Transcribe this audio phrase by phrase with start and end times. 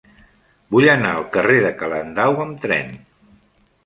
[0.75, 2.91] Vull anar al carrer de Calendau amb tren.